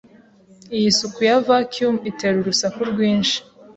Iyi 0.77 0.89
suku 0.97 1.19
ya 1.27 1.37
vacuum 1.47 1.95
itera 2.09 2.35
urusaku 2.39 2.79
rwinshi. 2.91 3.37